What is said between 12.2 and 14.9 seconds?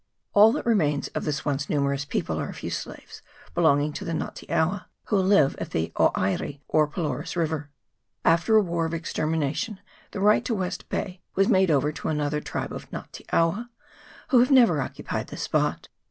tribe of Nga te awa, who have never